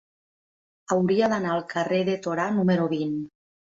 Hauria 0.95 1.31
d'anar 1.35 1.53
al 1.59 1.63
carrer 1.77 2.03
de 2.11 2.19
Torà 2.27 2.51
número 2.61 2.93
vint. 3.01 3.19